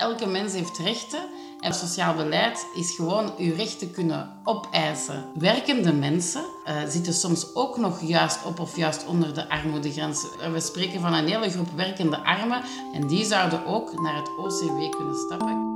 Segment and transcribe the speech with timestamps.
[0.00, 1.20] Elke mens heeft rechten.
[1.60, 5.24] En sociaal beleid is gewoon uw rechten kunnen opeisen.
[5.34, 10.26] Werkende mensen uh, zitten soms ook nog juist op of juist onder de armoedegrens.
[10.52, 14.90] We spreken van een hele groep werkende armen en die zouden ook naar het OCW
[14.96, 15.69] kunnen stappen.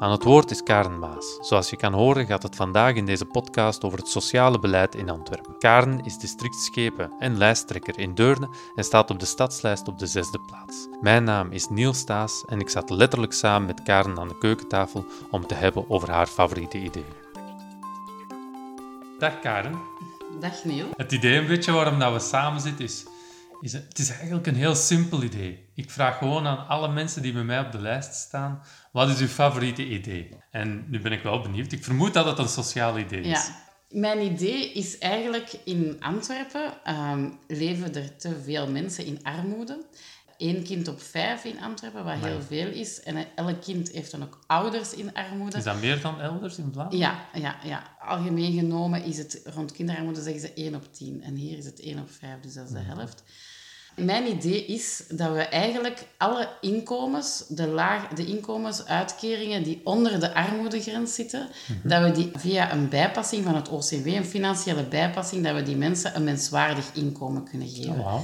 [0.00, 1.38] Aan het woord is Karen Maas.
[1.40, 5.10] Zoals je kan horen gaat het vandaag in deze podcast over het sociale beleid in
[5.10, 5.58] Antwerpen.
[5.58, 10.38] Karen is districtschepen en lijsttrekker in Deurne en staat op de stadslijst op de zesde
[10.46, 10.88] plaats.
[11.00, 15.04] Mijn naam is Niels Staes en ik zat letterlijk samen met Karen aan de keukentafel
[15.30, 17.14] om te hebben over haar favoriete ideeën.
[19.18, 19.80] Dag Karen.
[20.38, 20.86] Dag Niel.
[20.96, 23.06] Het idee een beetje waarom dat we samen zitten is
[23.60, 25.68] het, is eigenlijk een heel simpel idee.
[25.74, 29.20] Ik vraag gewoon aan alle mensen die bij mij op de lijst staan, wat is
[29.20, 30.28] uw favoriete idee?
[30.50, 31.72] En nu ben ik wel benieuwd.
[31.72, 33.46] Ik vermoed dat het een sociaal idee is.
[33.46, 33.68] Ja.
[33.88, 39.84] Mijn idee is eigenlijk in Antwerpen um, leven er te veel mensen in armoede.
[40.40, 43.02] Eén kind op vijf in Antwerpen, wat heel veel is.
[43.02, 45.56] En elk kind heeft dan ook ouders in armoede.
[45.56, 46.98] Is dat meer dan elders in Vlaanderen?
[46.98, 47.96] Ja, ja, ja.
[48.00, 51.22] algemeen genomen is het rond kinderarmoede zeggen ze 1 op 10.
[51.22, 53.22] En hier is het 1 op 5, dus dat is de helft.
[53.96, 60.34] Mijn idee is dat we eigenlijk alle inkomens, de, laag, de inkomensuitkeringen die onder de
[60.34, 61.88] armoedegrens zitten, mhm.
[61.88, 65.76] dat we die via een bijpassing van het OCW, een financiële bijpassing, dat we die
[65.76, 67.98] mensen een menswaardig inkomen kunnen geven.
[67.98, 68.20] Oh, wow.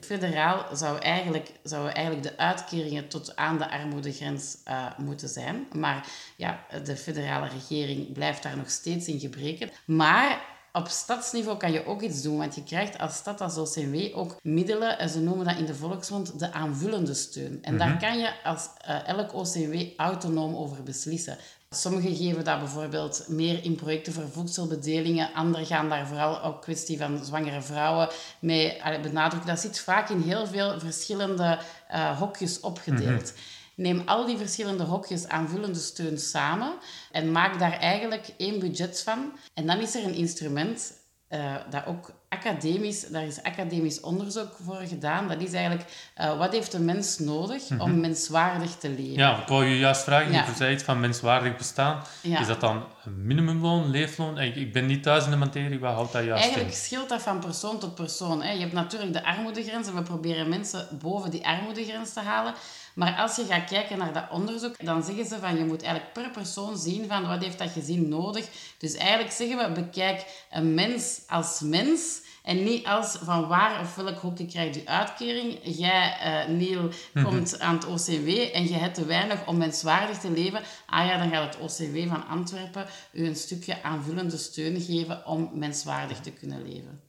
[0.00, 5.66] Federaal zou eigenlijk, zouden eigenlijk de uitkeringen tot aan de armoedegrens uh, moeten zijn.
[5.72, 9.70] Maar ja, de federale regering blijft daar nog steeds in gebreken.
[9.84, 13.96] Maar op stadsniveau kan je ook iets doen, want je krijgt als stad, als OCW,
[14.14, 17.58] ook middelen, en ze noemen dat in de volksmond de aanvullende steun.
[17.62, 17.98] En daar mhm.
[17.98, 21.36] kan je als uh, elk OCW autonoom over beslissen.
[21.70, 25.32] Sommigen geven dat bijvoorbeeld meer in projecten voor voedselbedelingen.
[25.34, 29.48] Anderen gaan daar vooral ook kwestie van zwangere vrouwen mee benadrukken.
[29.48, 31.58] Dat zit vaak in heel veel verschillende
[31.92, 33.32] uh, hokjes opgedeeld.
[33.32, 33.59] Mhm.
[33.76, 36.72] Neem al die verschillende hokjes aanvullende steun samen
[37.12, 39.32] en maak daar eigenlijk één budget van.
[39.54, 40.92] En dan is er een instrument
[41.28, 45.28] uh, dat ook academisch, daar is academisch onderzoek voor gedaan.
[45.28, 45.88] Dat is eigenlijk,
[46.20, 48.00] uh, wat heeft een mens nodig om mhm.
[48.00, 49.12] menswaardig te leven?
[49.12, 50.44] Ja, ik wou je juist vragen, ja.
[50.46, 52.02] je zei iets van menswaardig bestaan.
[52.22, 54.38] Is dat dan een minimumloon, leefloon?
[54.38, 57.22] Ik, ik ben niet thuis in de materie, wat houdt dat juist Eigenlijk scheelt dat
[57.22, 58.42] van persoon tot persoon.
[58.42, 58.52] Hè.
[58.52, 62.54] Je hebt natuurlijk de armoedegrens en we proberen mensen boven die armoedegrens te halen.
[62.94, 66.12] Maar als je gaat kijken naar dat onderzoek, dan zeggen ze van je moet eigenlijk
[66.12, 68.46] per persoon zien van wat heeft dat gezin nodig.
[68.78, 73.94] Dus eigenlijk zeggen we, bekijk een mens als mens en niet als van waar of
[73.94, 75.58] welk hokje krijgt u uitkering.
[75.62, 76.16] Jij,
[76.48, 77.24] uh, Neil, mhm.
[77.24, 80.62] komt aan het OCW en je hebt te weinig om menswaardig te leven.
[80.86, 85.50] Ah ja, dan gaat het OCW van Antwerpen u een stukje aanvullende steun geven om
[85.54, 87.00] menswaardig te kunnen leven.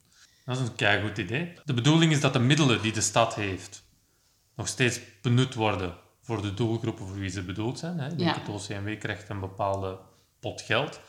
[0.45, 1.53] Dat is een keigoed idee.
[1.65, 3.83] De bedoeling is dat de middelen die de stad heeft
[4.55, 7.99] nog steeds benut worden voor de doelgroepen voor wie ze bedoeld zijn.
[7.99, 8.09] Hè.
[8.17, 8.33] Ja.
[8.33, 9.97] Het OCMW krijgt een bepaalde
[10.39, 10.99] pot geld.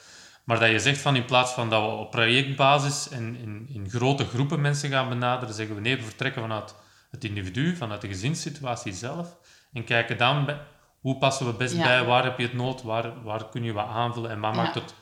[0.44, 3.90] Maar dat je zegt van in plaats van dat we op projectbasis en in, in
[3.90, 6.74] grote groepen mensen gaan benaderen, zeggen we nee, we vertrekken vanuit
[7.10, 9.36] het individu, vanuit de gezinssituatie zelf.
[9.72, 10.60] En kijken dan bij,
[11.00, 13.86] hoe passen we best bij, waar heb je het nood, waar, waar kun je wat
[13.86, 14.94] aanvullen en wat maakt het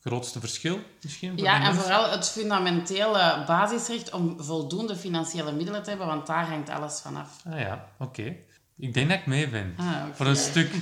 [0.00, 1.36] grootste verschil misschien?
[1.36, 6.70] ja, en vooral het fundamentele basisrecht om voldoende financiële middelen te hebben, want daar hangt
[6.70, 7.36] alles vanaf.
[7.50, 8.36] Ah ja, oké.
[8.76, 9.74] Ik denk dat ik mee ben.
[9.78, 10.72] Ah, Voor een stuk.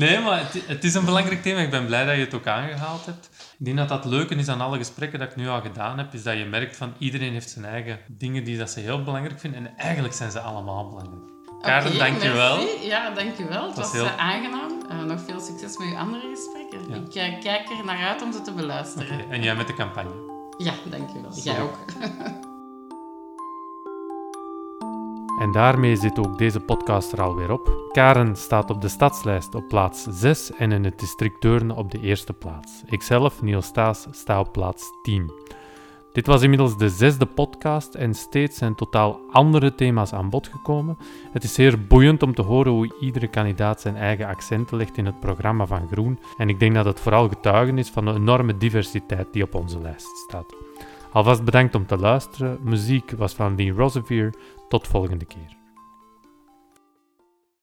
[0.00, 1.60] Nee, maar het, het, is een belangrijk thema.
[1.60, 3.30] Ik ben blij dat je het ook aangehaald hebt.
[3.58, 6.14] Ik denk dat dat leuke is aan alle gesprekken dat ik nu al gedaan heb,
[6.14, 9.40] is dat je merkt van iedereen heeft zijn eigen dingen die dat ze heel belangrijk
[9.40, 9.66] vinden.
[9.66, 11.22] En eigenlijk zijn ze allemaal belangrijk.
[11.60, 12.56] Karen, okay, dankjewel.
[12.56, 12.86] Merci.
[12.86, 13.66] Ja, dankjewel.
[13.66, 14.04] Het was, was heel...
[14.04, 14.82] Eh, aangenaam.
[14.90, 16.94] Uh, nog veel succes met je andere gesprekken.
[16.94, 19.20] Ik uh, kijk er naar uit om ze te beluisteren.
[19.20, 19.30] Okay.
[19.30, 20.10] En jij met de campagne?
[20.58, 21.32] Ja, dankjewel.
[21.34, 21.78] Jij ook.
[25.40, 27.88] En daarmee zit ook deze podcast er alweer op.
[27.92, 32.00] Karen staat op de stadslijst op plaats 6 en in het district Deurne op de
[32.00, 32.82] eerste plaats.
[32.86, 35.32] Ikzelf, Niels Staes, sta op plaats 10.
[36.12, 40.98] Dit was inmiddels de zesde podcast en steeds zijn totaal andere thema's aan bod gekomen.
[41.32, 45.06] Het is zeer boeiend om te horen hoe iedere kandidaat zijn eigen accenten legt in
[45.06, 46.18] het programma van Groen.
[46.36, 49.80] En ik denk dat het vooral getuigen is van de enorme diversiteit die op onze
[49.80, 50.54] lijst staat.
[51.12, 52.58] Alvast bedankt om te luisteren.
[52.62, 54.34] Muziek was van Lee Rosevier.
[54.68, 55.59] Tot volgende keer.